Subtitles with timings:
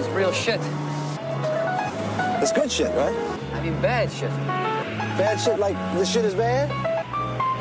[0.00, 0.60] is real shit.
[2.42, 3.16] It's good shit, right?
[3.54, 4.30] I mean, bad shit.
[5.18, 6.70] Bad shit like this shit is bad?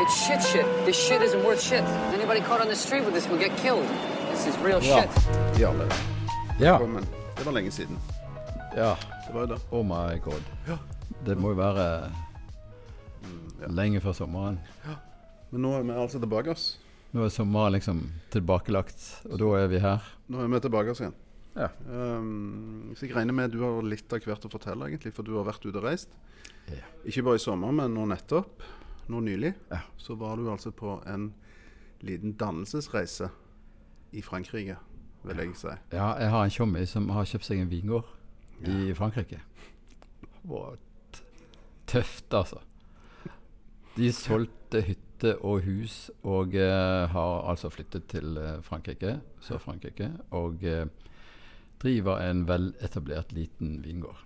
[0.02, 0.66] It's shit shit.
[0.86, 1.84] This shit isn't worth shit.
[2.14, 3.86] Anybody caught on the street with this will get killed.
[4.32, 5.02] This is real Ja.
[5.02, 5.12] shit.
[5.60, 5.86] Jarle.
[6.60, 6.78] Ja.
[6.78, 7.06] Velkommen.
[7.38, 7.98] Det var lenge siden.
[8.76, 8.96] ja.
[9.28, 9.58] Det var det.
[9.72, 10.42] Oh my god.
[11.26, 12.12] Det må jo være
[13.62, 13.68] ja.
[13.68, 14.60] lenge før sommeren.
[14.88, 14.96] Ja.
[15.52, 16.78] Men nå er vi altså tilbake oss.
[17.12, 19.98] Nå er sommeren liksom tilbakelagt, og da er vi her.
[20.28, 21.14] Nå er vi tilbake oss igjen.
[21.56, 21.70] Ja.
[21.88, 25.34] Um, så jeg regner med du har litt av hvert å fortelle, egentlig, for du
[25.38, 26.14] har vært ute og reist.
[26.70, 26.86] Ja.
[27.10, 28.64] Ikke bare i sommer, men nå nettopp.
[29.10, 29.56] Nå nylig.
[29.72, 29.82] Ja.
[29.98, 31.32] Så var du altså på en
[32.06, 33.32] liten dannelsesreise
[34.16, 34.78] i Frankrike,
[35.26, 35.74] vil jeg si.
[35.92, 38.08] Ja, jeg har en tjommi som har kjøpt seg en vingård
[38.70, 39.42] i Frankrike.
[40.48, 41.22] What?
[41.90, 42.62] Tøft, altså.
[43.98, 50.64] De solgte hytte og hus og uh, har altså flyttet til eh, Frankrike, Sør-Frankrike, og
[50.64, 50.86] eh,
[51.80, 54.18] driver en veletablert liten vingård.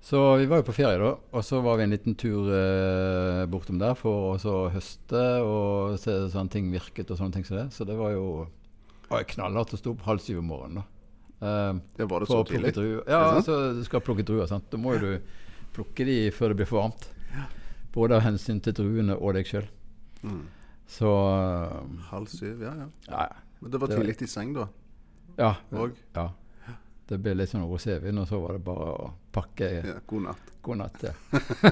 [0.00, 1.10] Så vi var jo på ferie, da.
[1.34, 6.14] Og så var vi en liten tur eh, bortom der for å høste og se
[6.32, 7.66] sånne ting virket og sånne ting som det.
[7.74, 8.46] Så det var jo
[9.10, 10.78] var knallhardt å stå opp halv syv om morgenen.
[10.78, 10.86] da.
[11.48, 12.72] Eh, Det var det så tidlig.
[12.76, 13.02] druer.
[13.06, 14.46] Er Ja, altså, du skal plukke druer.
[14.46, 14.70] sant?
[14.70, 15.20] Da må jo du
[15.74, 17.08] plukke de før det blir for varmt.
[17.92, 19.66] Både av hensyn til druene og deg sjøl.
[20.22, 20.44] Mm.
[20.88, 22.86] Så eh, Halv syv, ja ja.
[23.08, 23.28] ja,
[23.60, 24.68] Men det var Det var- tidlig i seng, da.
[25.38, 25.54] Ja,
[26.18, 26.28] ja.
[27.08, 30.50] Det ble litt sånn rosévin, og så var det bare å pakke ja, god natt.
[30.66, 31.04] god natt.
[31.06, 31.12] Ja.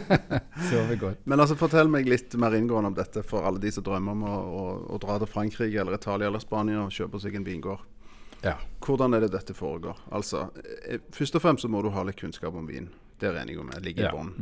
[0.70, 1.18] Sove godt.
[1.28, 4.22] Men altså, fortell meg litt mer inngående om dette for alle de som drømmer om
[4.24, 4.62] å, å,
[4.96, 7.84] å dra til Frankrike eller Italia eller Spania og kjøpe seg en vingård.
[8.46, 8.54] Ja.
[8.84, 10.00] Hvordan er det dette foregår?
[10.14, 10.46] Altså,
[10.88, 12.88] eh, Først og fremst så må du ha litt kunnskap om vin.
[13.20, 14.32] Det regner jeg med ligger i Ja, bånn.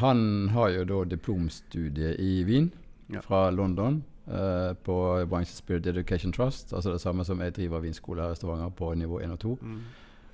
[0.00, 2.72] han har jo da diplomstudie i Wien
[3.12, 3.20] Ja.
[3.20, 4.96] fra London eh, på
[5.30, 6.72] Wine Spirit Education Trust.
[6.72, 9.54] Altså det samme som jeg driver vinskole her i Stavanger på nivå 1 og 2.
[9.62, 9.80] Mm.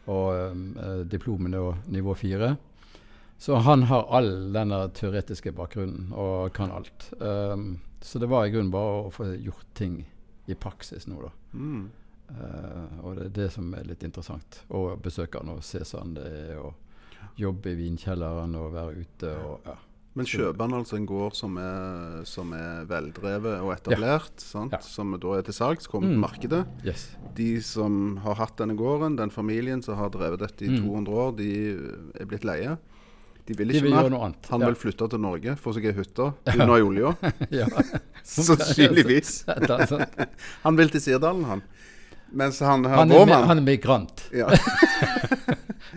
[0.06, 2.56] Og eh, diplomen er nivå 4.
[3.40, 7.06] Så han har all denne teoretiske bakgrunnen og kan alt.
[7.18, 9.94] Um, så det var i grunnen bare å få gjort ting
[10.44, 11.30] i praksis nå, da.
[11.56, 11.86] Mm.
[12.28, 14.60] Uh, og det er det som er litt interessant.
[14.68, 19.32] Å besøke han og se sånn det er, og jobbe i vinkjelleren og være ute
[19.40, 19.78] og ja.
[20.18, 24.72] Men kjøper han altså en gård som er, som er veldrevet og etablert, sant?
[24.74, 24.80] Ja.
[24.82, 26.16] som da er til salgs, kommer Mm.
[26.16, 26.66] på markedet.
[26.84, 27.04] Yes.
[27.36, 30.80] De som har hatt denne gården, den familien som har drevet dette i Mm.
[30.82, 31.50] 200 år, de
[32.20, 32.76] er blitt leie.
[33.46, 34.34] De vil De ikke vil gjøre mer.
[34.50, 34.66] Han ja.
[34.66, 37.14] vil flytte til Norge, få seg ei hytte unna olja.
[37.50, 37.66] ja.
[38.24, 39.44] Sannsynligvis.
[40.66, 41.62] Han vil til Sirdalen, han.
[42.32, 44.28] Mens han her Han er, han er migrant.
[44.32, 44.46] ja.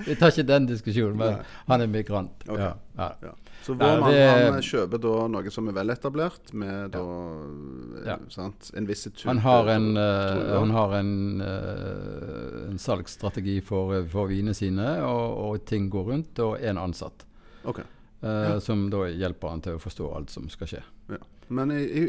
[0.07, 1.55] Vi tar ikke den diskusjonen, men Nei.
[1.69, 2.45] han er migrant.
[2.47, 2.71] Okay.
[2.97, 3.09] Ja.
[3.23, 3.33] Ja.
[3.63, 4.15] Så vår mann
[4.53, 8.17] han kjøper da noe som er veletablert, med da eh, Ja.
[8.33, 13.95] sant, en viss type Han har en, uh, han har en, uh, en salgsstrategi for,
[14.11, 17.23] for vinene sine, og, og ting går rundt, og en ansatt.
[17.63, 17.87] Okay.
[18.23, 20.83] Uh, Som da hjelper han til å forstå alt som skal skje.
[21.15, 21.21] Ja.
[21.53, 22.03] Men i, i,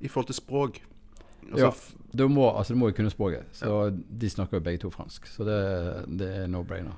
[0.00, 0.82] i forhold til språk
[1.52, 2.00] altså, Ja.
[2.16, 3.44] Du må, altså, du må jo kunne språket.
[3.52, 6.94] Så De snakker jo begge to fransk, så det, det er no-brainer.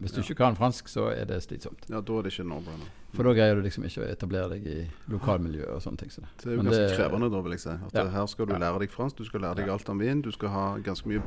[0.00, 0.22] Hvis du Ja.
[0.24, 1.84] ikke kan fransk, så er det slitsomt.
[1.90, 2.88] ja, da er det ikke no-brainer.
[3.12, 6.08] For da greier du liksom ikke å etablere deg i lokalmiljøet og sånne ting.
[6.10, 6.28] Så det.
[6.38, 7.68] Det er jo Men ganske det- krevende, da, vil jeg si.
[7.70, 8.08] At Ja.
[8.08, 10.22] Her skal du lære deg fransk, du skal lære deg alt om vin.
[10.22, 11.20] Du skal ha ganske mye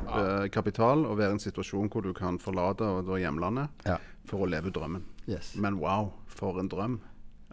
[0.44, 3.68] eh, kapital og være i en situasjon hvor du kan forlate og da hjemlandet
[4.26, 5.02] for å leve drømmen.
[5.28, 5.54] Yes.
[5.56, 6.98] Men wow, for en drøm,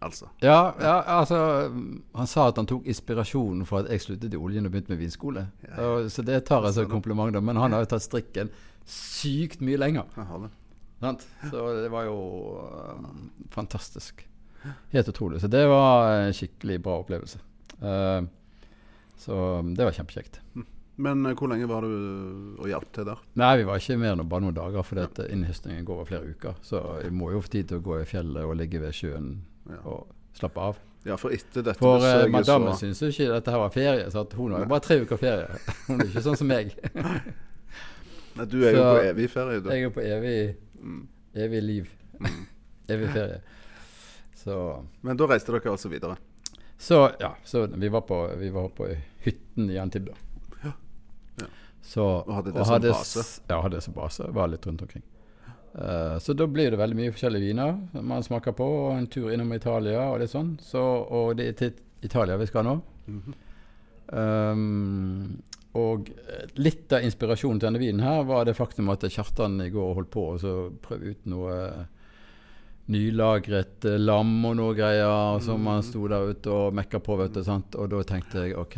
[0.01, 0.29] altså.
[0.44, 1.38] Ja, ja, altså
[2.16, 5.01] Han sa at han tok inspirasjonen for at jeg sluttet i oljen og begynte med
[5.03, 5.45] vinskole.
[5.67, 5.78] Ja.
[5.85, 7.44] Og, så det tar jeg som kompliment, da.
[7.44, 8.51] Men han har jo tatt strikken
[8.88, 10.09] sykt mye lenger.
[11.01, 11.13] Det.
[11.50, 12.17] Så det var jo
[12.97, 14.28] um, fantastisk.
[14.91, 15.41] Helt utrolig.
[15.41, 17.40] Så det var en skikkelig bra opplevelse.
[17.81, 18.28] Uh,
[19.17, 20.41] så um, det var kjempekjekt.
[21.01, 23.22] Men eh, hvor lenge var du og hjalp til der?
[23.40, 26.59] Nei, vi var ikke mer enn bare noen dager, for innhøstningen går over flere uker.
[26.66, 29.31] Så vi må jo få tid til å gå i fjellet og ligge ved sjøen
[29.69, 30.79] Ja, og slappe av.
[31.05, 33.73] ja for etter dette For uh, besøket madammen så syns jo ikke dette her var
[33.73, 35.61] ferie, så hun har jo bare tre uker ferie.
[35.88, 36.73] Hun er ikke sånn som meg.
[38.37, 39.69] Nei, Du er jo på evig ferie, du.
[39.73, 40.37] Jeg er på evig,
[40.81, 41.08] Mm.
[41.35, 41.90] evig liv.
[42.19, 42.46] Mm.
[42.96, 43.41] evig ferie.
[44.41, 44.55] Så
[45.05, 46.16] Men da reiste dere altså videre.
[46.81, 48.87] Så ja, så vi var på, vi var på
[49.22, 50.17] hytten i Antibes.
[50.63, 50.72] Ja.
[51.37, 51.46] Ja.
[51.81, 53.25] Så, Og hadde det som base?
[53.47, 54.25] Ja, hadde det som base.
[54.34, 55.03] Var litt rundt omkring.
[55.73, 58.66] Eh, så da blir det veldig mye forskjellige viner man smaker på.
[58.66, 60.56] Og en tur innom Italia og litt sånn.
[60.64, 62.82] Så, og det er til Italia vi skal nå.
[63.08, 63.40] Mhm.
[64.12, 65.38] Um,
[65.79, 66.09] og
[66.59, 70.09] litt av inspirasjonen til denne vinen her var det faktum at Kjartan i går holdt
[70.12, 71.53] på å så prøve ut noe
[72.91, 77.17] nylagret eh, lam og noe greier som man sto der ute og mekka på.
[77.22, 77.78] vet du, sant?
[77.79, 78.78] Og da tenkte jeg OK,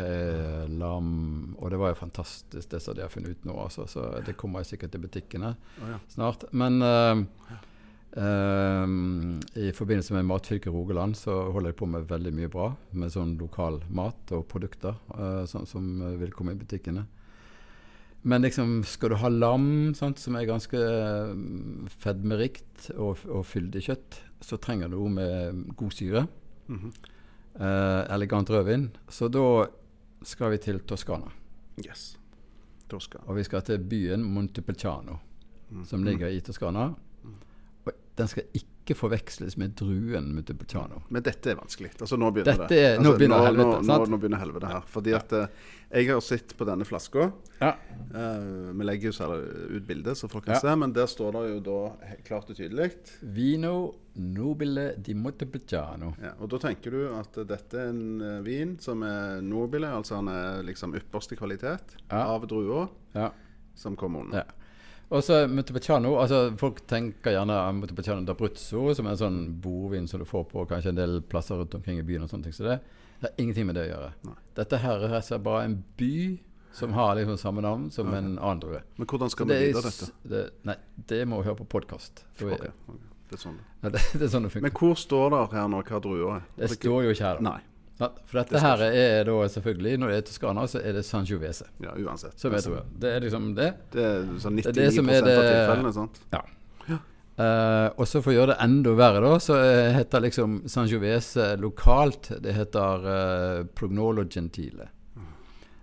[0.74, 1.10] lam
[1.57, 3.57] Og det var jo fantastisk, det som de har funnet ut nå.
[3.65, 6.00] Altså, så det kommer jeg sikkert til butikkene oh, ja.
[6.13, 6.45] snart.
[6.51, 7.24] Men uh,
[8.18, 8.86] eh,
[9.65, 13.36] i forbindelse med Matfylket Rogaland så holder jeg på med veldig mye bra med sånn
[13.42, 15.89] lokal mat og produkter uh, som, som
[16.21, 17.07] vil komme i butikkene.
[18.23, 23.81] Men liksom, skal du ha lam, sant, som er ganske mm, fedmerikt og, og fyldig
[23.83, 26.25] kjøtt, så trenger du noe med god syre.
[26.71, 26.93] Mhm.
[27.59, 28.87] eh, elegant rødvin.
[29.11, 29.65] Så da
[30.23, 31.27] skal vi til Toskana.
[31.83, 32.13] Yes.
[32.89, 33.25] Toskana.
[33.27, 35.19] Og vi skal til byen Montepulciano,
[35.73, 35.85] Mm.
[35.85, 36.93] som ligger i Toskana.
[38.15, 41.00] Den skal ikke forveksles med druen Montepulciano.
[41.10, 41.94] Men dette er vanskelig.
[41.98, 42.81] Altså, nå begynner Dette det.
[42.92, 44.83] Altså, nå begynner nå, helvete, Nå, nå, begynner helvete her.
[44.94, 45.48] Fordi at eh,
[45.95, 47.25] jeg har sett på denne flaska.
[47.62, 47.71] Ja.
[48.13, 49.39] Uh, vi legger jo særlig
[49.80, 50.62] ut bildet, så folk kan Ja.
[50.62, 50.75] se.
[50.83, 52.92] Men der står det jo da klart og tydelig.
[53.33, 53.74] Vino
[54.16, 56.13] nobile di Montepulciano.
[56.21, 60.19] Ja, og da tenker du at dette er en eh, vin som er nobile, altså
[60.21, 63.31] han er liksom ypperste kvalitet av druer Ja.
[63.74, 64.44] som kommer under.
[65.09, 70.23] Og så Montepulciano altså Folk tenker gjerne Montepulciano d'Abruzzo, som er en sånn bordvin som
[70.23, 72.23] du får på kanskje en del plasser rundt omkring i byen.
[72.25, 72.79] og sånne ting Så det,
[73.19, 74.09] det har ingenting med det å gjøre.
[74.29, 74.39] Nei.
[74.57, 76.15] Dette her er bare en by
[76.73, 78.79] som har liksom samme navn som en annen drue.
[78.97, 80.07] Men hvordan skal vi videre dette?
[80.25, 82.25] Det, nei, det må vi høre på podkast.
[82.41, 82.95] Ok, ok.
[83.29, 83.59] Det er sånn.
[83.81, 83.91] det.
[83.94, 86.49] Det, er sånn det Men hvor står det her nå hva druer er?
[86.57, 87.51] Det står jo ikke her, da.
[87.51, 87.72] Nei.
[88.03, 88.19] Sant?
[88.29, 91.69] For dette Det her er da selvfølgelig, når det er Toskana, så er det Sangiovese.
[91.83, 92.35] Ja, uansett.
[92.39, 92.83] Som tror.
[93.00, 93.69] Det er liksom det.
[93.94, 96.21] Det er sånn 99 Det er det som er av tilfellene, sant?
[97.35, 101.55] Eh, og så for å gjøre det enda verre, da, så eh, heter liksom Sangiovese
[101.57, 104.91] lokalt Det heter uh, Prognolo Gentile.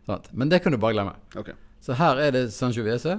[0.07, 0.31] Sant?
[0.31, 1.17] Men det kan du bare glemme.
[1.35, 1.57] Okay.
[1.83, 3.19] Så her er det Sangiovese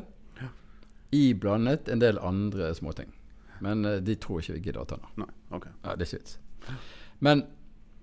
[1.12, 3.12] iblandet en del andre småting.
[3.60, 5.12] Men uh, de tror ikke vi gidder å ta nå.
[5.26, 5.68] Nei, ok.
[5.84, 6.38] Ja, det er ikke vits.
[7.20, 7.44] Men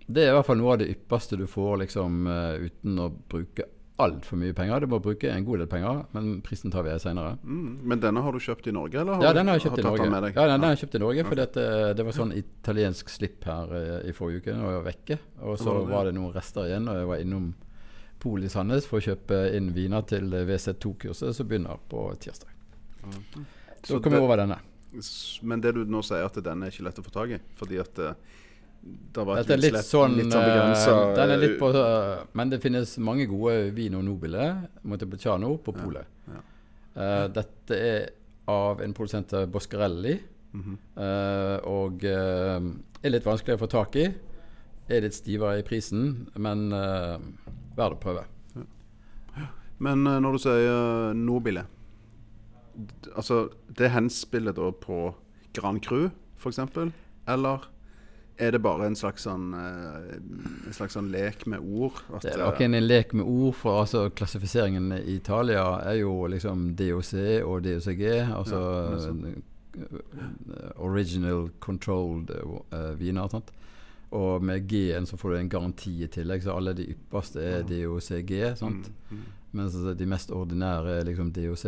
[0.08, 3.10] det er i hvert fall noe av det ypperste du får liksom eh, uten å
[3.28, 3.66] bruke
[3.98, 4.84] altfor mye penger.
[4.84, 7.32] Du må bruke en god del penger, men prisen tar vi senere.
[7.42, 7.80] Mm.
[7.90, 9.18] Men denne har du kjøpt i Norge, eller?
[9.18, 10.04] har Ja, den har jeg kjøpt i Norge.
[10.06, 10.28] den?
[10.36, 11.48] Ja, den, den har jeg kjøpt i Norge For okay.
[11.58, 15.18] det, det var sånn italiensk slipp her i, i forrige uke når jeg var vekke.
[15.50, 17.50] Og så Var det noen rester igjen, og jeg var innom
[18.22, 22.54] Pol i Sandnes for å kjøpe inn viner til WC2-kurset som begynner på tirsdag.
[23.02, 23.44] Så,
[23.82, 24.62] Så kom jeg det- over denne.
[25.42, 27.38] Men det du nå sier, at denne er ikke lett å få tak i?
[27.58, 28.14] Fordi at eh,
[28.82, 31.70] det var et Dette er litt sånn, litt sånn eh, Den er litt eh, på
[32.38, 34.46] Men det finnes mange gode vino nobile
[34.82, 36.06] Montepulciano på polet.
[36.30, 36.44] ja.
[36.98, 38.08] Eh, dette er
[38.48, 40.16] av en produsent av Boscarelli.
[40.56, 40.78] Mhm.
[40.96, 44.08] eh, og er litt vanskelig å få tak i.
[44.88, 47.18] Er litt stivere i prisen, men uh,
[47.76, 48.24] verd å prøve.
[49.78, 51.66] Men eh, når du sier nobile
[53.18, 55.08] Altså, det henspiller da på
[55.56, 56.60] Grand Cru, f.eks.?
[57.26, 57.64] Eller
[58.38, 60.16] er det bare en slags sånn eh,
[60.68, 61.98] En slags sånn lek med ord?
[62.12, 66.00] At, Det er eh, nok en lek med ord, for altså, klassifiseringen i Italia er
[66.02, 67.12] jo liksom DOC
[67.44, 68.04] og DOCG.
[68.30, 69.24] Altså Ja, sånn.
[69.76, 72.30] eh, Original Controlled
[72.72, 73.28] uh, viner.
[73.30, 73.50] Sant?
[74.16, 77.66] Og med G-en så får du en garanti i tillegg, så alle de ypperste er
[77.68, 78.32] DOCG.
[78.56, 78.88] Sant?
[79.10, 79.26] mm,
[79.58, 81.66] Mens de mest ordinære er liksom DOC.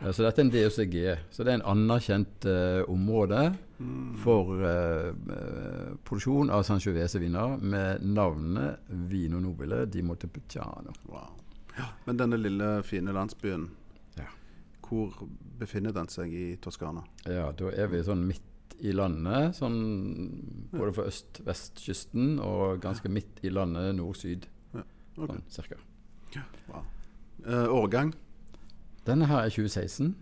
[0.00, 0.96] Så dette er en DOCG.
[1.30, 4.14] Så det er en anerkjent uh, område mm.
[4.22, 5.10] for eh,
[6.08, 10.94] produksjon av Sangiovese-viner med navnet Vino Nobile di Montepulciano.
[11.10, 11.36] Wow.
[12.06, 13.68] Men denne lille, fine landsbyen,
[14.16, 14.28] Ja.
[14.88, 15.12] hvor
[15.60, 17.04] befinner den seg i Toskana?
[17.28, 19.76] Ja, da er vi sånn midt i landet, sånn
[20.72, 24.48] både for øst-vestkysten og ganske midt i landet nord-syd.
[25.20, 25.28] Ok.
[25.28, 25.76] Sånn cirka.
[26.70, 26.84] Wow.
[27.44, 28.14] Eh, årgang?
[29.10, 30.14] Denne her er 2016.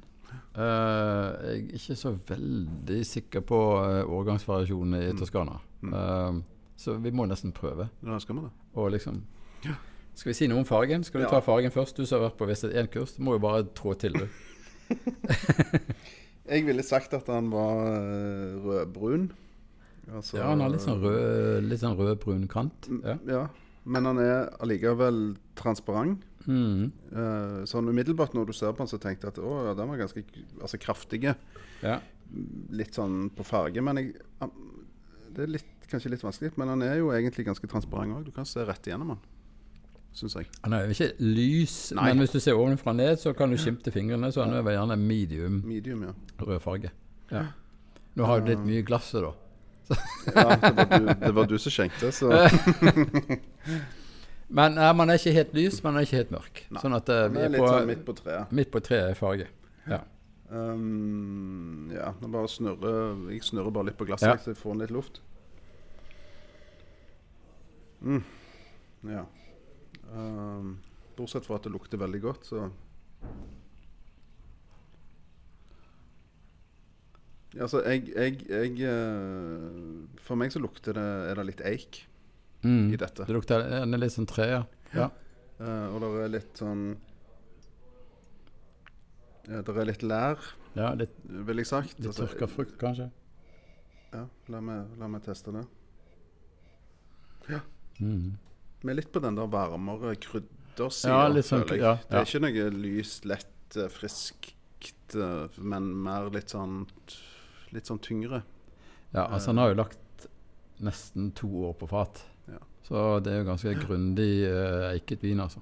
[0.58, 5.18] Uh, jeg er ikke så veldig sikker på uh, årgangsvariasjonen i Mm.
[5.20, 5.58] Toskana.
[5.80, 5.92] Mm.
[5.94, 6.40] Eh,
[6.76, 7.88] så vi må nesten prøve.
[8.06, 8.50] Ja, skal vi det.
[8.74, 9.22] Og liksom
[9.64, 9.74] Ja.
[10.14, 11.04] Skal vi si noe om fargen?
[11.04, 11.30] Skal du Ja.
[11.30, 11.96] ta fargen først?
[11.96, 13.16] Du som har vært på VC1-kurs.
[13.16, 14.26] Du må jo bare trå til, du.
[16.48, 19.30] Jeg ville sagt at han var eh, rødbrun.
[20.14, 22.88] Altså, Ja, han har litt sånn rød, litt sånn rødbrun kant.
[22.88, 23.16] Mm, Ja.
[23.28, 23.42] ja.
[23.84, 26.24] Men han er allikevel transparent.
[26.46, 26.90] Mm.
[27.12, 29.90] Eh, sånn umiddelbart når du ser på den, så tenkte jeg at å, ja, den
[29.90, 30.22] var ganske
[30.60, 31.34] altså, kraftige.
[31.82, 31.98] ja.
[32.76, 33.80] Litt sånn på farge.
[33.80, 34.10] Men jeg,
[35.32, 38.26] det er litt, kanskje litt vanskelig, men han er jo egentlig ganske transparent òg.
[38.26, 39.22] Du kan se rett igjennom han,
[40.16, 40.50] syns jeg.
[40.66, 42.10] Han er jo ikke lys, Nei.
[42.10, 44.28] men hvis du ser ovenfra ned, så kan du skimte fingrene.
[44.34, 46.12] Så han er gjerne medium Medium, ja.
[46.44, 46.92] rød farge.
[47.32, 47.46] Ja.
[48.18, 49.32] Nå har det blitt mye glasset, da.
[49.88, 52.28] ja det, var du, det var du som skjenkte, så
[54.48, 56.62] Men nei, man er ikke helt lys, man er ikke helt mørk.
[56.72, 56.80] Nei.
[56.80, 58.54] Sånn at uh, vi er er litt på, sånn midt på treet.
[58.56, 59.48] midt på treet i farge.
[59.88, 60.00] Ja.
[60.48, 64.40] Um, ja, nå bare snurrer Jeg snurrer bare litt på glasset, Ja.
[64.40, 65.20] så jeg får litt luft.
[68.00, 68.22] Mm.
[69.12, 69.26] Ja.
[70.08, 70.78] Um,
[71.18, 72.70] bortsett fra at det lukter veldig godt, så
[77.58, 82.02] Altså, jeg, jeg, jeg eh, For meg så lukter det Er det litt eik
[82.64, 82.92] Mm.
[82.92, 83.24] i dette.
[83.24, 84.62] Det lukter er litt sånn tre, ja.
[84.94, 85.10] ja.
[85.60, 86.82] Uh, og det er litt sånn
[89.48, 90.42] ja, Det er litt lær,
[90.76, 91.96] ja litt, vil jeg sagt.
[91.98, 93.08] litt Altså, tørka frukt, kanskje.
[94.12, 95.64] Ja, la meg, la meg teste det.
[97.98, 98.36] Mm.
[98.82, 101.80] Vi er litt på den der varmere kryddersida, Ja, sånn- jeg.
[101.80, 104.54] ja, Det er ikke noe lyst, lett, eh, friskt,
[105.14, 106.86] eh, men mer litt sånn
[107.70, 108.42] Litt sånn tyngre.
[109.12, 110.28] Ja, altså han har jo lagt
[110.80, 112.22] nesten to år på fat.
[112.88, 112.90] Ja.
[112.90, 115.60] Så det er jo ganske grundig uh, eiket vin, altså.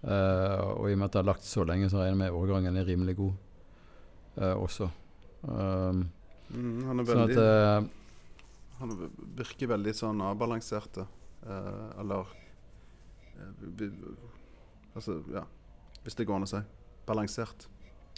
[0.00, 2.36] Eh, og i og med at det har lagt så lenge, så regner jeg med
[2.36, 3.34] årgangen er rimelig god
[4.40, 4.88] uh, også.
[5.44, 6.08] Um,
[6.50, 7.90] Mm, han er sånn at
[8.80, 8.94] Han
[9.38, 10.96] virker veldig sånn avbalansert,
[12.00, 12.32] eller
[14.96, 15.44] Altså, ja.
[16.02, 16.58] Hvis det går an å si.
[17.06, 17.68] Balansert.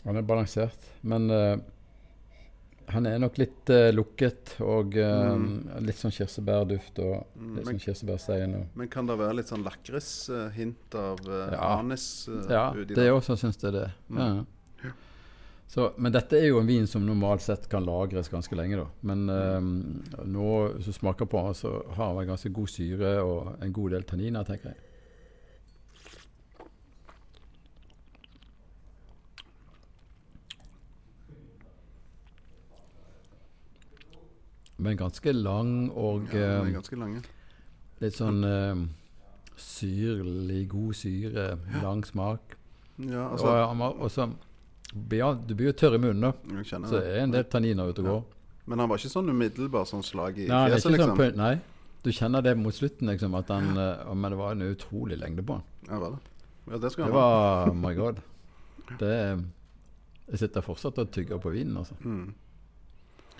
[0.07, 0.87] han er balansert.
[1.03, 1.29] Men
[2.89, 5.45] han er nok litt uh, lukket og eh,
[5.85, 8.57] litt sånn kirsebærduft og Mm, litt men, sånn kirsebærstein.
[8.79, 11.79] Men kan det være litt sånn lakrishint uh, av eh, Ja.
[11.79, 13.89] anis eh, ja, det er også syns jeg det.
[14.09, 14.19] Mm.
[14.85, 14.93] Ja.
[15.73, 18.77] Så, men dette er jo en vin som normalt sett kan lagres ganske lenge.
[18.77, 18.87] da.
[19.09, 23.55] Men eh, nå hvis du smaker på den, så har den ganske god syre og
[23.65, 24.83] en god del tanniner, tenker jeg.
[34.83, 37.23] Men ganske lang og Ja, de eh, er ganske lange.
[38.03, 38.83] litt sånn eh,
[39.63, 41.47] syrlig, god syre,
[41.83, 42.57] lang smak.
[43.03, 44.29] Ja, altså og, og så
[45.17, 46.65] ja, Du blir jo tørr i munnen, da.
[46.69, 48.25] Så det er en del tanniner ute og går.
[48.71, 51.17] Men han var ikke sånn umiddelbar sånn slag i Nei, er fjeset, liksom?
[51.19, 51.55] sånn nei,
[52.05, 53.35] du kjenner det mot slutten, liksom.
[53.39, 55.65] At han, eh, men det var en utrolig lengde på han.
[55.89, 56.21] Ja, var det?
[56.69, 58.23] Ja, det Det var oh my god.
[59.01, 59.15] Det
[60.29, 61.97] Jeg sitter fortsatt og tygger på vinen, altså.
[62.05, 62.35] Mm.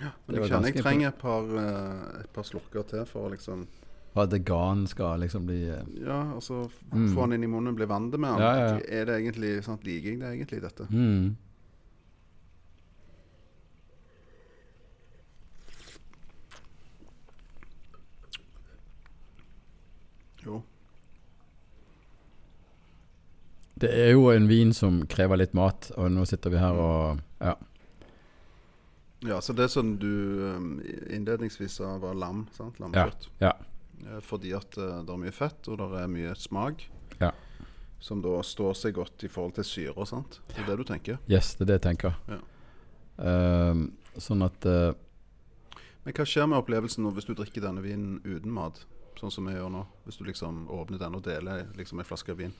[0.01, 3.31] Ja, men jeg kjenner jeg trenger et par, eh, et par slurker til for å
[3.35, 3.67] liksom
[4.15, 7.07] at vegan skal liksom bli eh, Ja, altså Mm.
[7.15, 8.39] få han inn i munnen, bli vant med den.
[8.41, 8.81] Ja, ja, ja.
[9.01, 10.83] Er det egentlig sant, Liker jeg det egentlig, dette?
[10.91, 11.35] mm.
[20.45, 20.61] Jo.
[23.79, 27.21] Det er jo en vin som krever litt mat, og nå sitter vi her og
[27.43, 27.55] Ja.
[29.23, 30.09] Ja, så det som du
[30.55, 32.79] um, innledningsvis sa var lam, sant?
[32.79, 33.29] Lammekjøtt.
[33.39, 33.53] ja.
[33.53, 33.69] ja.
[34.21, 36.81] Fordi at eh, det er mye fett, og det er mye smak.
[37.21, 37.29] Ja.
[38.03, 40.41] Som da står seg godt i forhold til syre, sant?
[40.49, 41.21] Det er det du tenker?
[41.31, 42.17] Yes, det er det jeg tenker.
[42.27, 42.41] Ja.
[43.23, 43.85] Ehm,
[44.17, 44.95] sånn at uh,
[46.03, 48.81] Men hva skjer med opplevelsen hvis du drikker denne vinen uten mat?
[49.19, 49.85] Sånn som vi gjør nå.
[50.03, 52.51] Hvis du liksom åpner den og deler liksom en flaske vin.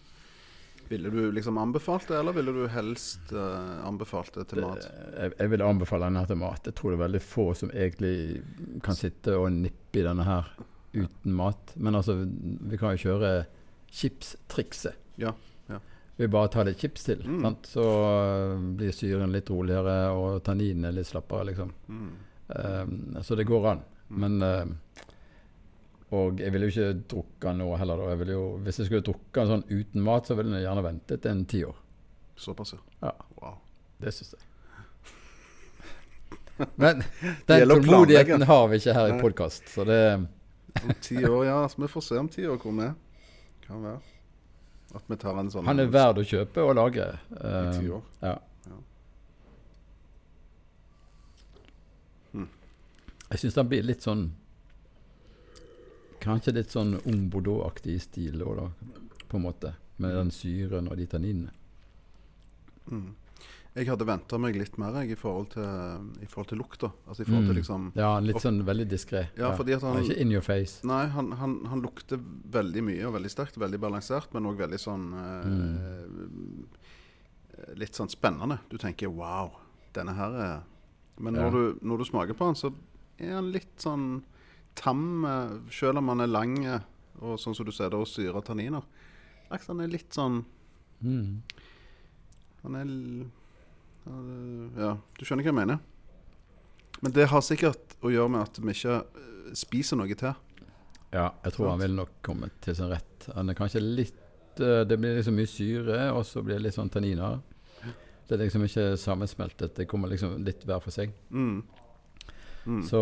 [0.93, 4.85] Ville du liksom anbefalt det, eller ville du helst uh, anbefalt det til mat?
[5.17, 6.69] jeg, jeg vil anbefale denne til mat.
[6.69, 8.13] Jeg tror det er veldig få som egentlig
[8.85, 10.51] kan sitte og nippe i denne her
[10.93, 11.73] uten mat.
[11.81, 12.19] Men altså,
[12.69, 13.31] vi kan jo kjøre
[13.93, 14.93] chipstrikset.
[15.21, 15.33] Ja,
[15.69, 15.79] ja.
[16.15, 17.41] Vi bare tar litt chips til, Mm.
[17.41, 17.65] sant?
[17.65, 21.71] så øh, blir syren litt roligere, og tanninene litt slappere, liksom.
[21.89, 22.11] Mm.
[22.53, 23.81] Um, så det går an.
[24.13, 24.73] Men ehm,
[26.13, 27.97] Og jeg ville jo ikke drukket den nå heller.
[28.03, 28.09] Da.
[28.13, 30.83] Jeg ville jo, hvis jeg skulle drukke den sånn uten mat, så ville jeg gjerne
[30.85, 31.77] ventet en ti år.
[32.43, 32.81] Såpass, ja.
[33.07, 33.55] Ja, Wow.
[34.03, 34.43] det syns jeg.
[36.77, 37.01] Men
[37.49, 39.99] den tålmodigheten har vi ikke her i podkast, så det
[40.83, 41.57] Om ti år, ja.
[41.69, 42.91] Så vi får se om ti år hvor vi.
[43.65, 43.99] Kan være.
[44.93, 47.05] At vi tar en sånn Han er verd å kjøpe og lage.
[47.31, 48.03] i ti Ehm, år.
[48.21, 48.35] Ja.
[48.69, 48.77] Ja.
[52.33, 52.49] Hmm.
[53.31, 54.27] Jeg syns den blir litt sånn
[56.23, 58.69] Kanskje litt sånn ung Bordeaux-aktig stil òg, da.
[59.27, 59.73] På en måte.
[60.01, 61.51] Med den syren og de tanninene.
[62.89, 63.11] Mm.
[63.73, 65.63] Jeg hadde venta meg litt mer jeg, i forhold til,
[66.21, 66.91] i forhold til lukta.
[67.09, 67.57] Altså forhold til Mm.
[67.57, 69.23] liksom Ja, litt sånn veldig diskré.
[69.35, 70.83] Ja, er ikke in your face.
[70.85, 72.17] Nei, han, han, han lukter
[72.51, 73.57] veldig mye og veldig sterkt.
[73.57, 75.09] Veldig balansert, men òg veldig sånn
[75.45, 76.65] Mm.
[77.57, 78.59] eh, Litt sånn spennende.
[78.69, 79.51] Du tenker 'wow,
[79.93, 80.63] denne her er
[81.19, 81.41] Men Ja.
[81.49, 82.73] når, du, når du smaker på han, så
[83.19, 84.23] er han litt sånn
[84.75, 86.89] tam, eh, selv om han er lang eh,
[87.21, 88.83] og sånn som du sier, det og syre tanniner.
[89.49, 90.43] Akkurat han er litt sånn
[91.03, 91.41] Mm.
[92.63, 92.85] Han er
[94.79, 95.79] Ja, du skjønner hva jeg mener.
[97.03, 100.33] Men det har sikkert å gjøre med at vi ikke eh, spiser noe til.
[101.13, 103.27] Ja, jeg tror han vil nok komme til sin rett.
[103.35, 104.19] Han er kanskje litt
[104.53, 107.39] Det blir liksom mye syre, og så blir det litt sånn tanniner.
[108.27, 109.73] Det er liksom ikke sammensmeltet.
[109.73, 111.09] Det kommer liksom litt hver for seg.
[111.33, 111.63] Mm.
[112.69, 112.83] Mm.
[112.85, 113.01] Så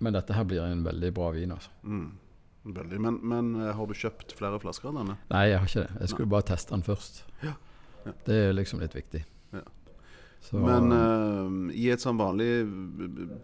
[0.00, 1.72] Men dette her blir en veldig bra vin, altså.
[1.84, 2.10] Mm.
[2.62, 3.00] Veldig.
[3.00, 5.16] Men, men eh, har du kjøpt flere flasker av denne?
[5.32, 6.00] Nei, jeg har ikke det.
[6.02, 7.22] Jeg skulle bare teste den først.
[7.44, 7.54] Ja.
[8.04, 8.14] Ja.
[8.26, 9.22] Det er liksom litt viktig.
[9.56, 9.62] Ja.
[10.40, 12.48] Så, Men uh, i et sånn vanlig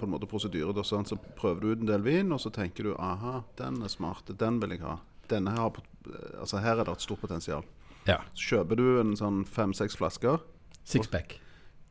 [0.01, 2.53] på en måte prosedyre da, sånn, så prøver du ut en del vin, og så
[2.53, 4.99] tenker du aha, den er smart, den vil jeg ha.
[5.29, 7.65] Denne her, eh, altså her er det et stort potensial.
[8.09, 8.21] ja.
[8.33, 10.41] Så kjøper du en sånn fem-seks flasker.
[10.87, 11.41] Sixpack.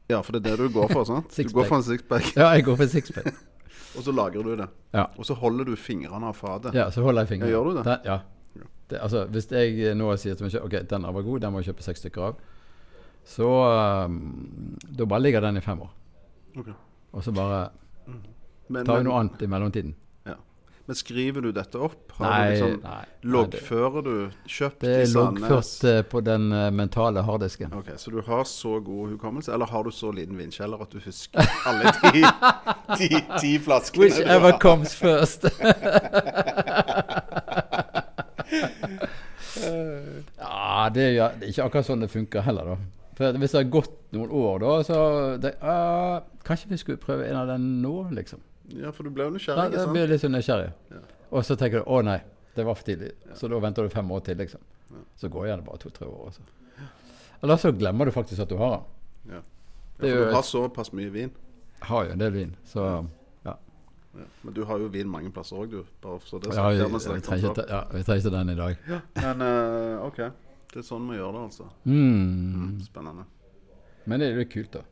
[0.09, 1.05] Ja, for det er det du går for.
[1.05, 1.33] sant?
[1.37, 3.33] Du går for en sixpack, Ja, jeg går for sixpack.
[3.95, 4.67] og så lagrer du det.
[4.93, 5.05] Ja.
[5.17, 6.75] Og så holder du fingrene av fatet.
[6.75, 7.51] ja, så holder jeg fingrene.
[7.51, 7.85] Ja, gjør du det?
[7.87, 8.19] Den, ja.
[8.89, 11.61] Det, altså, hvis jeg nå sier til meg selv Ok, denne var god, den må
[11.61, 12.41] jeg kjøpe seks stykker av,
[13.25, 13.47] så
[14.05, 15.89] um, Da bare ligger den i fem år.
[16.55, 16.75] Okay.
[17.11, 17.63] Og så bare
[18.67, 19.95] Men, tar vi noe annet i mellomtiden.
[20.85, 22.11] Men skriver du dette opp?
[22.19, 26.67] Har Nei, du liksom, nei, Loggfører du kjøpt det er loggført eh, på den eh,
[26.71, 27.73] mentale harddisken.
[27.73, 30.99] Ok, Så du har så god hukommelse, eller har du så liten vindkjeller at du
[31.01, 32.21] husker alle ti,
[32.99, 34.05] ti, ti flaskene?
[34.05, 35.49] Whichever comes first.
[40.37, 42.77] ja, det er, det er ikke akkurat sånn det funker heller, da.
[43.15, 44.97] For Hvis det har gått noen år, da, så
[45.41, 48.43] det, uh, Kanskje vi skulle prøve en av dem nå, liksom.
[48.73, 50.71] Ja, for du ble jo nysgjerrig, Ja, jeg litt sånn nysgjerrig.
[50.91, 51.01] Ja.
[51.31, 52.19] Og så tenker du å nei,
[52.55, 53.11] det var for tidlig.
[53.37, 54.61] Så da venter du fem år til, liksom.
[55.19, 56.31] Så går gjerne bare to-tre år.
[56.31, 56.41] Altså.
[57.41, 59.35] Eller så glemmer du faktisk at du har den.
[59.35, 59.41] Ja.
[59.95, 61.31] Ja, for du har såpass mye vin.
[61.85, 62.85] Har jo en del vin, så
[63.45, 63.53] ja.
[64.15, 64.25] Ja.
[64.41, 65.83] Men du har jo vin mange plasser òg, du.
[66.03, 68.83] Bare så det ja vi, om trenger ikke, ja, vi trenger ikke den i dag.
[69.21, 70.19] Men uh, OK.
[70.71, 71.69] Det er sånn vi gjør det, altså.
[71.87, 72.81] Mm.
[72.83, 73.27] Spennende.
[74.05, 74.83] Men det er jo kult, da.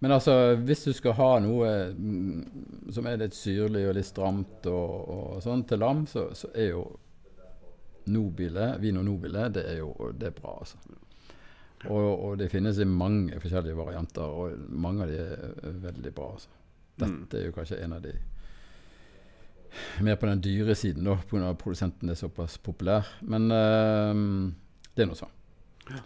[0.00, 0.02] Ja.
[0.02, 4.68] Men altså, hvis du skal ha noe mm, som er litt syrlig og litt stramt
[4.70, 6.86] og, og sånn til lam, så, så er jo
[8.10, 10.80] Nobile, Vino Nobile, det er jo det er bra, altså.
[11.88, 16.32] Og, og det finnes i mange forskjellige varianter, og mange av de er veldig bra.
[16.32, 16.56] altså.
[17.00, 18.14] Dette er jo kanskje en av de
[20.00, 21.50] mer på den dyre siden, da, pga.
[21.52, 23.06] at produsenten er såpass populær.
[23.20, 24.24] Men eh,
[24.96, 25.36] det er nå sånn.
[25.92, 26.02] Eh,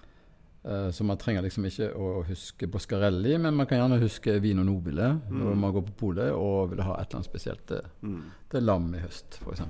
[0.65, 5.11] så man trenger liksom ikke å huske Boscarelli, men man kan gjerne huske Vino Nobile
[5.29, 8.23] når man går på polet og vil ha et eller annet spesielt til, Mm.
[8.51, 9.61] til lam i høst, f.eks.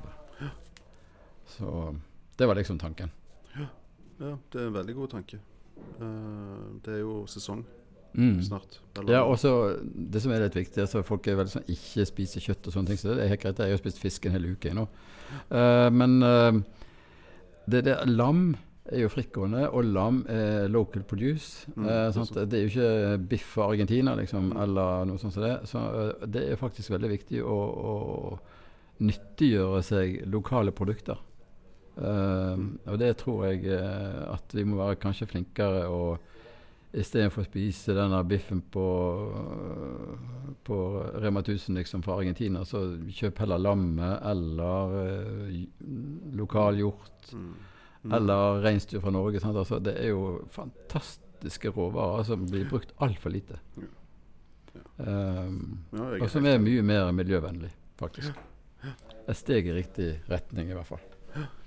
[1.46, 1.96] Så
[2.38, 3.10] det var liksom tanken.
[4.20, 5.38] Ja, det er en veldig god tanke.
[6.00, 7.64] Uh, det er jo sesong
[8.14, 8.40] Mm.
[8.42, 8.78] snart.
[8.96, 9.76] Eller- Ja, og så
[10.12, 12.86] Det som er litt viktig, altså folk er veldig sånn ikke spiser kjøtt og sånne
[12.86, 13.58] ting, så det er helt greit.
[13.58, 14.86] Jeg har spist fisk en hel uke nå.
[15.50, 16.52] Uh, men uh,
[17.68, 21.70] det, det, lam er jo frittgående, og lam er local produce.
[21.74, 25.54] Mm, eh, det er jo ikke biff fra Argentina, liksom, eller noe sånt som det.
[25.70, 27.56] Så eh, det er faktisk veldig viktig å,
[27.92, 27.94] å
[29.04, 31.22] nyttiggjøre seg lokale produkter.
[31.96, 36.30] Eh, og det tror jeg eh, at vi må være kanskje flinkere og
[36.94, 38.82] Istedenfor å spise denne biffen på,
[40.62, 40.76] på
[41.18, 45.64] Rema 1000 liksom, fra Argentina, så kjøp heller lammet eller eh,
[46.38, 47.54] lokal hjort Mm.
[48.12, 49.40] Eller reinsdyr fra Norge.
[49.44, 53.60] Altså, det er jo fantastiske råvarer som blir brukt altfor lite.
[54.96, 55.84] Um,
[56.20, 58.34] og som er mye mer miljøvennlig, faktisk.
[59.24, 61.04] Et steg i riktig retning, i hvert fall.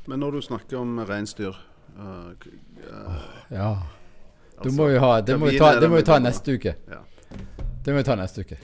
[0.08, 1.56] Men når du snakker om reinsdyr
[1.98, 3.72] uh, eh, Ja.
[4.58, 6.76] Du altså, må jo ha, det må vi ta, må vi vi ta neste uke.
[6.90, 7.02] Ja.
[7.86, 8.58] Det må vi ta neste uke.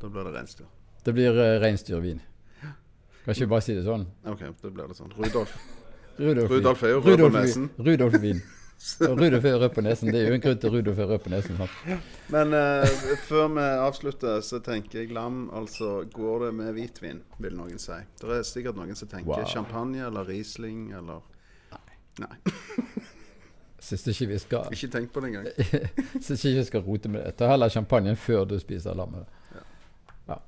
[0.00, 0.66] Da blir det reinsdyr.
[1.04, 2.20] Det blir uh, reinsdyrvin.
[3.24, 4.06] Kan ikke vi bare si det sånn?
[4.28, 5.12] OK, da blir det sånn.
[5.16, 5.54] Rudolf.
[6.18, 7.68] Rudolf, Rudolf er jo rød på nesen.
[7.78, 8.40] Rudolf Wien.
[9.20, 10.12] Rudolf er rød på nesen.
[10.12, 11.56] Det er jo en grunn til Rudolf er rød på nesen.
[11.58, 12.04] Sant?
[12.34, 15.48] Men uh, før vi avslutter, så tenker jeg lam.
[15.54, 17.98] Altså, går det med hvitvin, vil noen si.
[18.22, 19.46] Det er sikkert noen som tenker Wow.
[19.50, 21.22] champagne eller Riesling eller
[22.18, 22.34] Nei.
[23.88, 25.44] Syns ikke vi skal Ikke tenk på det engang.
[26.24, 27.36] Syns ikke vi skal rote med det.
[27.38, 29.26] Ta heller champagnen før du spiser lammet.
[30.26, 30.40] Ja.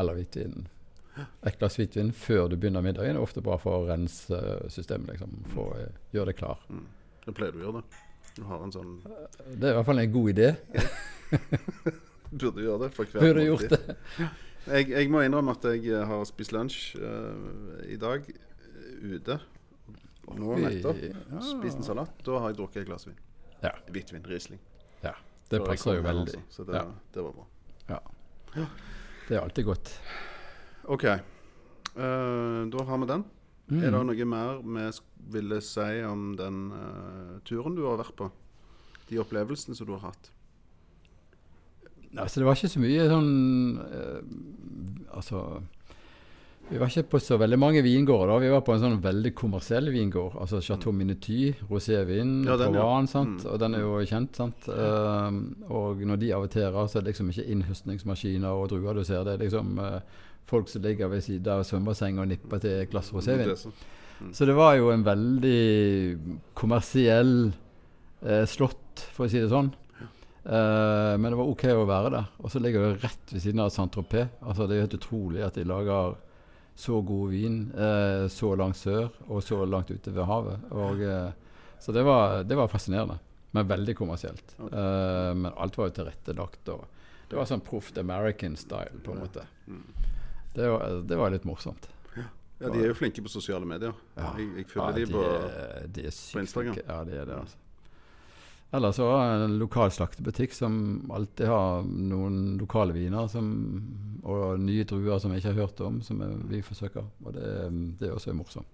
[0.00, 0.66] Eller hvitvin.
[1.46, 4.40] Et glass hvitvin før du begynner middagen er ofte bra for å rense
[4.72, 5.14] systemet.
[5.14, 5.36] Liksom.
[5.54, 6.60] For å eh, gjøre det klar.
[7.24, 8.02] det pleier du å gjøre det.
[8.36, 8.96] Du har en sånn
[9.56, 10.50] Det er i hvert fall en god idé.
[12.42, 13.96] Burde gjøre det for hver Burde gjort det.
[14.66, 19.38] Jeg, jeg må innrømme at jeg eh, har spist lunsj uh, i dag eh, ute.
[20.34, 20.98] Nå nettopp.
[21.06, 21.42] ja.
[21.46, 22.10] Spist en salat.
[22.26, 23.18] Da har jeg drukket et glass vin.
[23.62, 23.70] Ja.
[23.94, 24.26] Hvitvin.
[24.26, 24.58] Riesling.
[25.04, 25.14] Ja,
[25.52, 26.24] det passer jo veldig.
[26.26, 26.40] veldig.
[26.42, 26.56] altså.
[26.58, 26.86] Så det, Ja.
[27.14, 27.46] det var bra.
[27.92, 28.66] Ja.
[29.28, 29.92] Det er alltid godt.
[30.86, 31.04] OK.
[31.96, 33.24] Uh, da har vi den.
[33.66, 33.82] Mm.
[33.82, 34.86] Er det noe mer vi
[35.34, 38.30] ville si om den uh, turen du har vært på?
[39.08, 40.30] De opplevelsene som du har hatt?
[42.16, 43.32] Altså, det var ikke så mye sånn
[43.82, 44.20] uh,
[45.16, 45.40] Altså
[46.68, 48.26] Vi var ikke på så veldig mange vingårder.
[48.32, 48.36] da.
[48.42, 50.34] Vi var på en sånn veldig kommersiell vingård.
[50.42, 52.80] Altså Chateau Minuty, rosévin, Ja, den, ja.
[52.80, 53.44] Provence, sant?
[53.44, 53.50] Mm.
[53.52, 54.34] og den er jo kjent.
[54.36, 54.66] sant?
[54.68, 55.36] Eh,
[55.70, 59.22] og når de aviterer, så er det liksom ikke innhøstningsmaskiner og druer du ser.
[59.24, 60.00] Det er liksom uh,
[60.50, 63.46] folk som ligger ved siden av svømmebassenget og nipper til et glass rosévin.
[63.52, 63.72] Er så-
[64.32, 66.18] Så det var jo en veldig
[66.54, 67.52] kommersiell
[68.26, 69.70] uh, slott, for å si det sånn.
[70.46, 72.26] Eh, men det var OK å være der.
[72.38, 74.28] Og så ligger det rett ved siden av Saint-Tropez.
[74.46, 76.14] Altså, det er jo helt utrolig at de lager
[76.76, 80.66] så god vin eh, så langt sør og så langt ute ved havet.
[80.76, 81.30] Og, eh,
[81.80, 83.16] så det var, det var fascinerende,
[83.56, 84.54] men veldig kommersielt.
[84.60, 86.68] Eh, men alt var jo tilrettelagt.
[86.74, 86.84] Og
[87.30, 89.46] det var sånn proft American style, på en måte.
[90.56, 91.88] Det var, det var litt morsomt.
[92.16, 93.92] Ja, de er jo flinke på sosiale medier.
[94.16, 94.30] Ja.
[94.38, 96.78] Jeg, jeg følger Ja, de på er- de sykt Instagram.
[96.86, 97.58] Ja, de er det, altså.
[98.76, 100.78] Eller så en lokal slaktebutikk som
[101.14, 103.50] alltid har noen lokale viner som,
[104.26, 106.18] og nye druer som jeg ikke har hørt om, som
[106.50, 107.04] vi forsøker.
[107.24, 107.46] Og det,
[108.00, 108.66] det er også morsomt.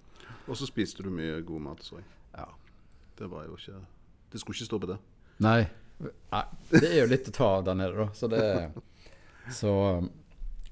[0.49, 2.07] Og så spiste du mye god mat, så jeg.
[2.39, 2.47] Ja.
[3.19, 3.77] Det var jo ikke
[4.33, 4.97] Det skulle ikke stå på det.
[5.45, 5.59] Nei,
[6.33, 8.09] nei, det er jo litt å ta av der nede, da.
[8.17, 8.43] Så det
[9.53, 9.73] Så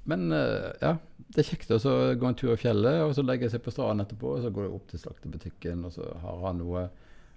[0.09, 0.95] Men eh, ja,
[1.31, 4.03] det er kjekt å gå en tur i fjellet, og så legge seg på stranden
[4.07, 6.87] etterpå, og så går jeg opp til slaktebutikken, og så har han noe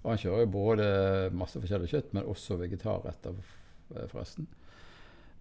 [0.02, 0.86] Og han kjører jo både
[1.36, 4.48] masse forskjellig kjøtt, men også vegetarretter, f- forresten.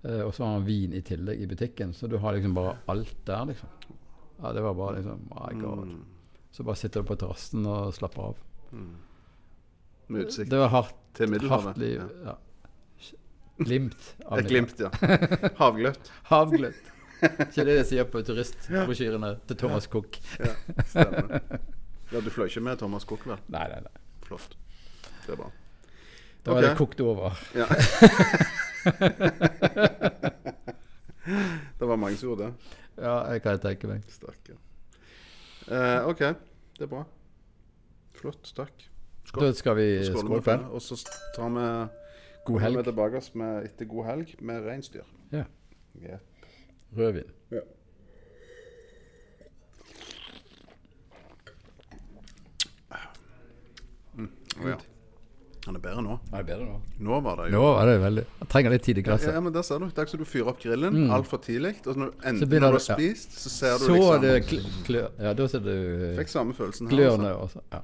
[0.03, 2.77] Eh, og så har han vin i tillegg i butikken, så du har liksom bare
[2.91, 3.69] alt der, liksom.
[4.43, 5.87] Ja, det var bare liksom My God.
[5.87, 6.01] Mm.
[6.51, 8.41] Så bare sitter du på terrassen og slapper av.
[10.07, 11.77] Med utsikt Det var hardt, til Middelhavet.
[11.77, 12.01] liv.
[12.25, 12.33] Ja.
[12.33, 12.37] Ja.
[13.63, 14.89] Glimt av Et glimt, ja.
[15.61, 16.09] Havgløtt.
[16.31, 16.89] Havgløtt.
[17.23, 20.17] Ikke det de sier på turistbrosjyrene til Thomas Cook.
[20.41, 20.55] Ja,
[20.89, 21.37] stemmer.
[22.11, 23.39] Ja, du fløy ikke med Thomas Cook, vel?
[23.53, 24.01] Nei, nei, nei.
[24.25, 24.57] Flott.
[25.23, 25.51] Det er bra.
[26.43, 26.65] Da var Ok.
[26.67, 27.39] det kokt over.
[27.55, 27.69] Ja.
[31.79, 32.53] det var mange som gjorde det.
[32.97, 34.03] Ja, jeg kan tenke meg.
[34.11, 34.55] Stakkar.
[35.67, 37.03] Eh, OK, det er bra.
[38.19, 38.53] Flott.
[38.55, 38.89] Takk.
[39.33, 40.69] Da skal vi skåle for det.
[40.69, 40.95] Og så
[41.35, 41.87] tar vi
[42.45, 42.77] God helg.
[42.77, 45.03] vi tilbake oss med, etter god helg med reinsdyr.
[45.31, 45.43] Ja.
[46.01, 46.17] Ja.
[46.97, 47.31] Rødvin.
[54.61, 54.77] Oh, ja.
[55.65, 56.19] Han er bedre nå.
[56.33, 56.79] Er det bedre nå?
[56.99, 59.33] Nå var det Nå jo var det veldig Jeg trenger litt tid i glasset.
[59.33, 59.85] ja, men der ser du.
[59.87, 61.09] Det er ikke så du fyrer opp grillen Mm.
[61.15, 61.75] altfor tidlig.
[61.87, 62.79] Og når, Så enten når du det- har ja.
[62.97, 66.53] spist, så ser du Så liksom det kl klør Ja, da ser du Fikk samme
[66.53, 66.97] følelsen her.
[66.97, 67.59] glørne Altså.
[67.59, 67.61] også.
[67.71, 67.79] Ja.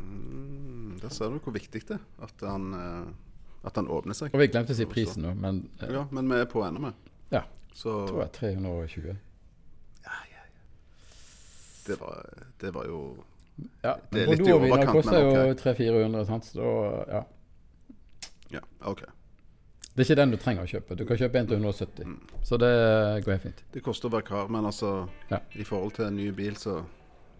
[0.00, 4.34] Mm, der ser du hvor viktig det er at han, eh, at han åpner seg.
[4.34, 6.80] Og vi glemte å si prisen nå, men eh, Ja, men vi er på ennå
[6.80, 6.92] med.
[7.32, 7.42] ja.
[7.74, 9.16] Så Tror jeg 320.
[10.04, 10.10] Ja,
[11.86, 12.24] det var,
[12.58, 13.24] det var jo
[13.84, 15.60] Ja, Det er litt i overkant, koster jo men ok.
[15.62, 16.44] 300-400, sant.
[16.52, 16.72] Så
[17.08, 17.22] ja.
[18.52, 19.00] Ja, OK.
[19.96, 20.96] Det er ikke den du trenger å kjøpe.
[20.98, 22.04] Du kan kjøpe en til 170.
[22.04, 22.18] Mm.
[22.44, 22.72] Så det
[23.24, 23.62] går helt fint.
[23.72, 25.38] Det koster å være kar, men altså Ja.
[25.56, 26.82] I forhold til en ny bil, så,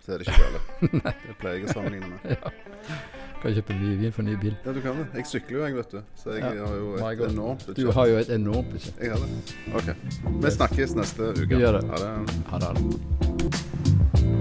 [0.00, 1.04] så er det ikke galt.
[1.28, 2.48] det pleier jeg å sammenligne med.
[3.42, 4.54] Kan kjøpe mye vin for ny bil.
[4.64, 5.06] Ja, du kan det.
[5.20, 6.00] Jeg sykler jo, jeg, vet du.
[6.16, 6.64] Så jeg Ja.
[6.64, 7.76] har jo et enormt budsjett.
[7.84, 9.02] Du har jo et enormt budsjett.
[9.04, 9.28] Jeg har det.
[9.76, 10.40] OK.
[10.46, 11.50] Vi snakkes neste uke.
[11.52, 11.84] Vi gjør det.
[11.92, 12.40] Ha det.
[12.54, 13.85] Ha det.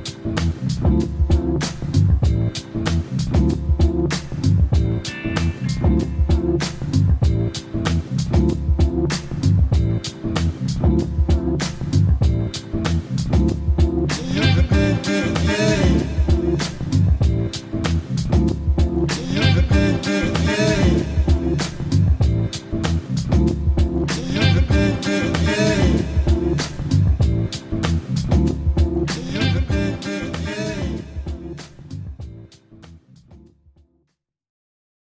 [0.05, 0.33] Ha
[3.39, 3.64] det.